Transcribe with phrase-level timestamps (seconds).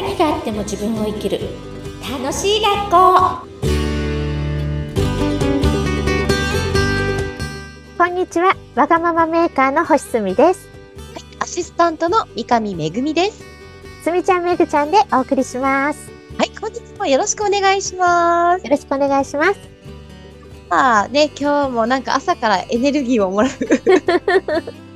[0.00, 1.40] 何があっても自分を生きる
[2.00, 3.46] 楽しい学校
[7.98, 10.70] こんにちはわがままメーカーの星住です
[11.38, 13.44] アシスタントの三上めぐみです。
[14.02, 18.64] すみちゃんめぐちゃんでお送りしますはい、本日もよろしくお願いします。
[18.64, 19.60] よろしくお願いします
[20.70, 23.50] さあね、今日もなんか朝からエネルギーをもらう。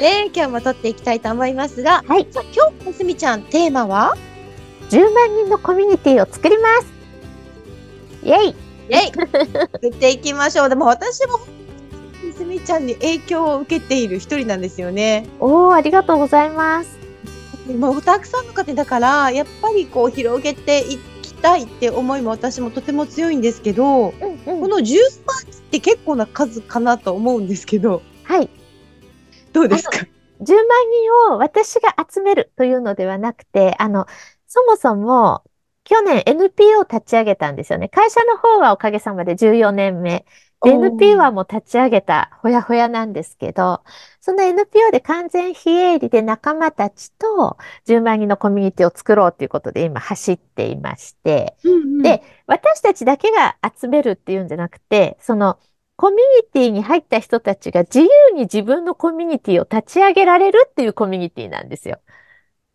[0.00, 2.26] ね、 今日も撮っていきたいと思いますが、はい。
[2.30, 4.16] さあ今日のすみちゃんテーマは
[4.90, 6.86] ？10万人のコミュニティを作ります。
[8.22, 8.54] イェイ。
[8.90, 10.68] えい作っていきましょう。
[10.68, 11.40] でも私も
[12.36, 15.26] すみちゃんに影響を受けている一人なんですよね。
[15.40, 16.98] おーありがとうございます。
[17.68, 24.60] もうたくさんの方だからやっぱりこう広げていきたいって思いも私もとても強いんですけど、うんうん。
[24.60, 28.02] この10万人って結構な数かなと思うんですけど、はい
[29.52, 30.66] どうですか？10万
[31.28, 34.06] 人を私が集めるというのではなくて、あの、
[34.46, 35.42] そもそも
[35.84, 37.88] 去年 NPO を立ち上げたんですよね。
[37.88, 40.26] 会社の方はおかげさまで14年目。
[40.62, 43.82] で NPO はもう立ち上げたほやほやなんですけど、
[44.20, 47.56] その NPO で完全非営利で仲間たちと
[47.86, 55.58] 10万人のコミュニティを作ろうということで今走っていまして、うんうんで私たちだけが集めるっていうんじゃなくて、その
[55.98, 62.00] コミュニティに入った人たちが自由に自分のコミュニティを立ち上げられるっていうコミュニティなんですよ。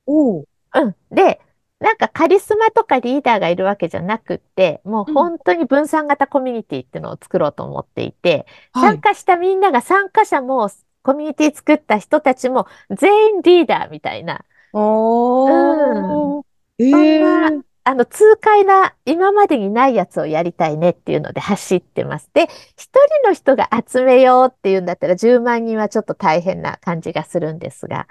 [0.05, 0.95] おううん。
[1.11, 1.41] で、
[1.79, 10.69] なんかカリスマとかリーダーがいるわけじゃなくって、もううん本当に分散型コミュニティっていうのを作ろうと思っていて、はい参加したみんなが参加者も
[11.03, 16.45] コミュニティ作った人たちも全員リーダーみたいな、おー。
[16.79, 22.29] えそんーなあの、痛快な、今までにないやつをやりたいねっていうので走ってます。
[22.33, 22.43] で、
[22.77, 22.89] 一
[23.21, 28.07] 人の人が集めようっていうんだったら10万人はちょっと大変な感じがするんですが、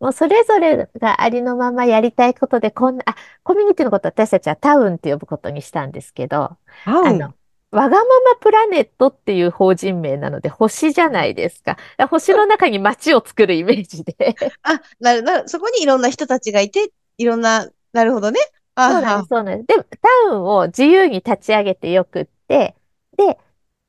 [0.00, 7.34] もうそれぞれがありのままやりたいことで、こんな、あ、コミュニティのこと私たちはタウンって呼ぶことにしたんですけど、はあの、
[7.72, 11.76] わがままプラネットっていう法人名なので星じゃないですか。
[12.08, 14.36] 星の中に街を作るイメージで。
[14.62, 18.40] あ、なる、なる、そこにいろんな人たちがいて、いろんな、なるほどね。
[18.74, 19.78] あそうなんです、そうなんです。
[19.78, 22.76] で、タウンを自由に立ち上げてよくって、
[23.16, 23.38] で、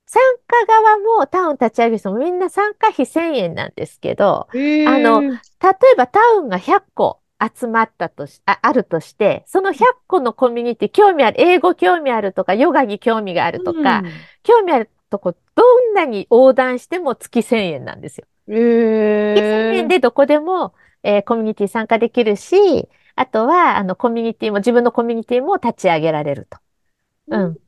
[0.05, 4.49] 参加側もタウン立ち上げる人もみんな参加費1000円なんですけど、
[4.83, 5.23] あの
[5.61, 14.03] 例えばタウンが100個集まったとし、あ、あるとして、その100個のコミュニティ、興味ある、英語興味あるとか、ヨガに興味があるとか、
[14.43, 18.27] 興味あるとこ、どんなに横断しても月1000円なんですよ。
[18.47, 18.59] うん、へ
[19.33, 22.87] 月1000円ーでどこでも、えーコミュニティ参加できるし、
[23.21, 26.59] あとは、あの、コミュニティも、自分のコミュニティも立ち上げられると。
[27.29, 27.59] うん。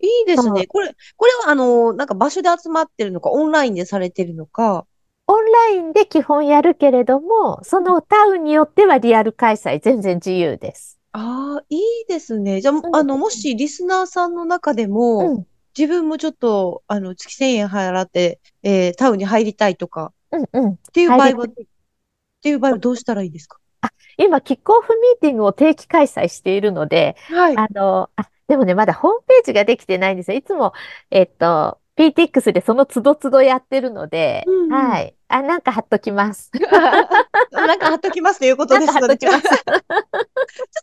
[0.00, 0.66] いいですね。
[0.66, 4.86] これ、これはあの、なんか場所で集まってるのか、オンラインでされてるのか。
[5.28, 10.98] オンラインで基本やるけれども、そのタウンによってはリアル開催全然自由です。
[11.12, 12.60] ああ、いいですね。
[12.60, 15.46] じゃあ、んあの、もしリスナーさんの中でも、うん。
[15.76, 20.72] 自分もちょっと、あの、月1000円払って、えータウンに入りたいとか、うんうん。
[20.74, 21.48] っていう場合は、っ
[22.42, 23.58] ていう場合はどうしたらいいですか？
[24.18, 27.56] 今、キックオフミーティングを定期開催しているので、はい。
[27.56, 30.36] あの、あ、でもね、まだホームページができてないんですよ。
[30.36, 30.72] いつも、
[31.10, 35.14] えっと、PTX でその都度都度やってるので、うんうんはい。
[35.28, 36.50] あ、なんか貼っときます。
[37.52, 39.16] なんか貼っときますということですので。
[39.18, 39.40] ちょっ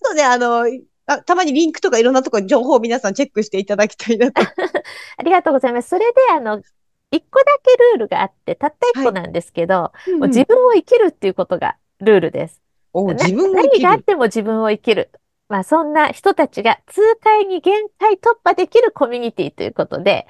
[0.02, 0.66] とね、あの、
[1.08, 4.42] あ、たまにリンクとかいろんなところに情報を皆さんチェックしていただきたいなと。
[5.18, 5.90] ありがとうございます。
[5.90, 6.62] それで、あの、
[7.12, 12.62] 一個だけルールがあって、たった一個なんですけど、もう自分を生きるっていうことがルールです。
[13.04, 13.84] なお自分を生きる。
[13.84, 15.12] 何があっても自分を生きる。
[15.48, 20.28] まあ、そんな人たちが痛快に限界突破できるコミュニティということで、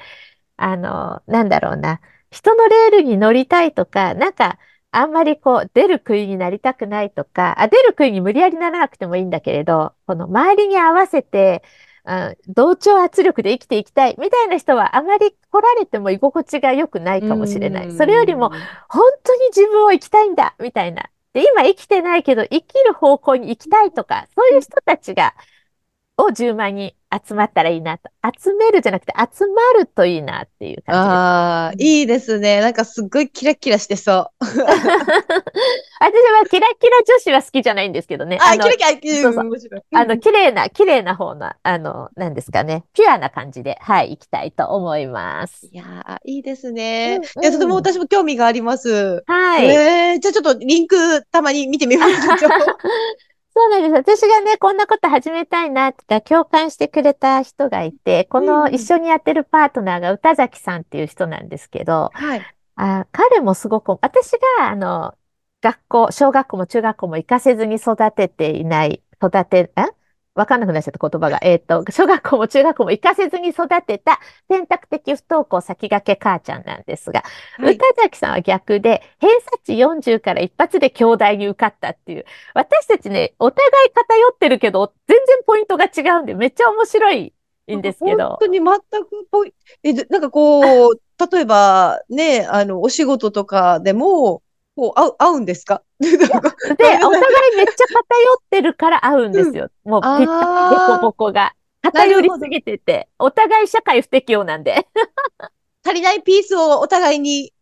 [0.57, 4.59] あの、なんだろうな、人のレールに乗りたいとか、なんか、
[4.91, 11.63] あんまりこう、出る杭になりたくないとか、あ、出る杭に無理やりならなくてもいいんだけれど、この周りに合わせて、
[12.05, 17.91] うん同調圧力で生きていきたいみたいな人はあまり来られても居心地が良くないかもしれない。
[17.91, 18.51] それよりも、
[18.89, 21.09] 本当に自分を生きたいんだみたいな。
[21.35, 25.35] で、今生きてないけど生きる方向に行きたいとか、そういう人たちが、
[26.17, 28.09] を10万人集まったらいいなと。
[28.39, 32.61] 集めるじゃなくて集まるといいなっていう感ああ、いいですね。
[32.61, 34.45] なんかすっごいキラキラしてそう。
[34.45, 36.67] 私はキラ
[37.03, 38.37] 女子は好きじゃないんですけどね。
[38.41, 39.81] あ、のキラキラ、そうそう面白い。
[39.93, 42.83] あの、綺麗な、綺麗な方の、あの、なんですかね。
[42.93, 45.67] ピュアな感じで、はい、行きたいと思います。
[45.71, 47.19] いやー、いいですね。
[47.35, 49.23] うんいや、とてもうん私も興味があります。
[49.27, 49.65] はい。
[49.67, 52.17] えー、じゃあちょっとリンクたまに見てみましょう。
[53.57, 53.93] そうなんです。
[53.93, 62.45] 私がね、こんなこと始めたいなって共感してくれた人がいて、このうん一緒にやってるパートナーが歌崎さんっていう人なんですけど、はい。
[62.75, 65.13] あ、彼もすごく、私が、あの、
[65.65, 69.69] 学校、小学校も中学校も行かせずに育てていない育て、ん
[70.35, 71.39] わかんなくなっちゃった言葉が。
[71.41, 74.19] えっ、と、小学校も中学校も行かせずに育てた
[74.49, 77.23] 選択的不登校先駆け母ちゃんなんですが、
[77.57, 82.25] はい歌崎さんは逆で、偏差値40から一発で京大に受かったっていう。
[82.53, 87.33] 私たちね、お互い偏ってるけど、全然ポイントが違うんで、めっちゃ面白い
[87.73, 88.37] んですけ本ど。
[88.41, 88.79] 当に全く
[89.31, 89.53] ぽい、
[89.83, 90.99] え、でなんかこう、
[91.31, 94.43] 例えばね、あの、お仕事とかでも、
[94.75, 95.83] こう、合う、合うんですか？
[95.99, 96.09] で、お
[97.11, 97.19] 互
[97.53, 99.69] いめっちゃ偏ってるから合うんですよ。
[99.83, 101.53] もうぴったり、あーデコボコが。
[101.81, 104.87] 偏りすぎてて、お互い社会不適応なんで。
[105.85, 107.54] 足りないピースをお互いに、あ、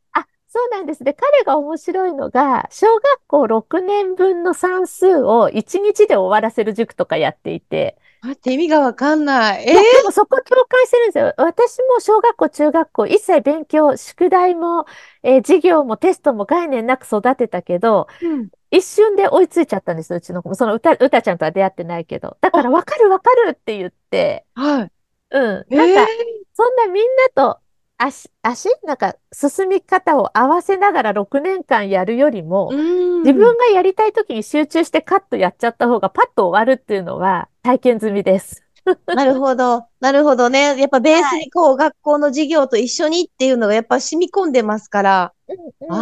[0.55, 1.03] そうなんです。
[1.03, 9.65] で、彼が面白いのが、小学校6年分の算数を1日で終わらせる塾とかやっていて、待って、意味がわかんない。
[9.67, 11.33] えいやでもそこ共感してるんですよ。
[11.37, 14.85] 私も小学校、中学校、一切勉強、宿題も、
[15.23, 20.55] えー授業もテストも概念なく育てたけど、うん一瞬で追いついちゃったんですよ、うちの子も。
[20.55, 22.37] その歌、歌ちゃんとは出会ってないけど。
[22.41, 24.91] だから、わかるわかるって言って、はい。
[25.31, 25.67] うん。
[25.69, 26.43] えなんか、ー？
[26.53, 27.61] そんなみんなと
[28.05, 28.69] 足、足？
[28.83, 38.65] なんか進み方を合わせながら6年間やるよりも、うん自分がやりたい時に集中してカットやっちゃった方がパッと終わるっていうのは体験済みです。
[39.07, 39.85] なるほど。
[40.01, 40.77] なるほどね。
[40.77, 45.33] やっぱベースにこう、学校の授業と一緒にっていうのがやっぱ染み込んでますから。
[45.45, 45.95] う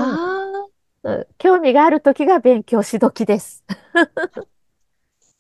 [1.04, 3.63] ん興味がある時が勉強し時です。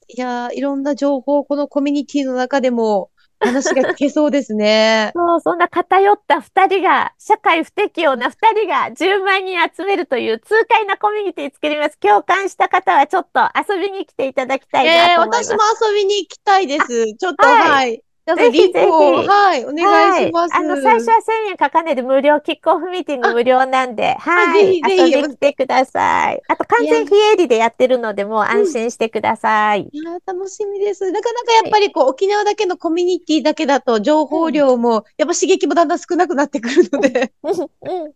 [0.07, 3.11] いやー、いろんな情報、このコミュニティの中でも
[3.41, 5.11] 話が聞けそうですね。
[5.15, 11.97] そう、そんな偏った2人が、社会不適応な2人が10万人集めるという痛快なコミュニティ作ります。
[11.99, 15.51] 共感した方はちょっと遊びに来ていただきたいえー、なと思います。
[15.51, 15.57] 私も
[15.87, 17.15] 遊びに行きたいです。
[17.15, 18.03] ちょっと、はいはい。
[18.25, 20.53] ぜひぜひはい、お願いします。
[20.53, 20.65] はい。
[20.65, 24.65] あの、最初は1000円かかんないで無料、キックオフミーティング無料なんで、はい。
[24.65, 26.41] ぜひぜひ遊びに来てください。
[26.47, 29.91] あと、完全非営利でやってるので、もう安心してください。
[29.93, 31.11] いやー、楽しみです。
[31.11, 38.13] なかなかやっぱりこう、沖縄だけのコミュニティだけだと情報量も、やっぱ刺激もだんだん少なくなってくるので、うん、うん、うん。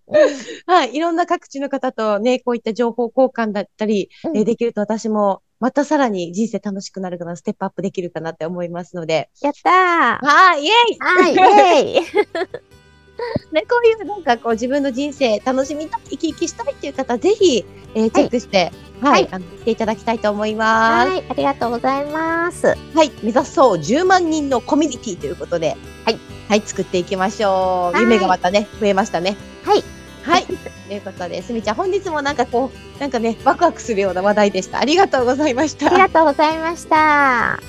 [0.67, 9.29] はい、いろんな各地の方とね、こういった情報交換だったり、うんえーできると私も、またさらに人生楽しくなるかな、ステップアップできるかなって思いますので。
[9.41, 10.25] やったー。
[10.25, 12.05] はい、イェイはい、イェイ。
[13.51, 18.71] ね、こういうなんかこう自分の人生楽しみたい、生き生きしたいっていう方、ぜひ、えーチェックして、
[19.01, 21.09] はい、はいあの、来ていただきたいと思います。
[21.09, 22.67] はい、ありがとうございます。
[22.67, 26.19] はい、目指そう10万人のコミュニティということで、はい。
[26.49, 27.95] はい、作っていきましょう。
[27.95, 29.37] はい夢がまたね、増えましたね。
[29.63, 29.83] はい。
[30.23, 30.45] はい。
[30.87, 34.79] ということで、すみちゃん、本日もなんかこう、なんかね、ワクワクするような話題でした。
[34.79, 35.87] ありがとうございました。
[35.87, 37.59] ありがとうございました。